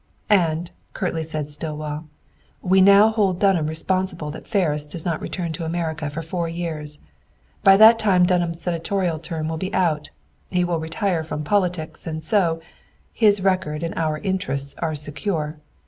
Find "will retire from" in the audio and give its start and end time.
10.63-11.43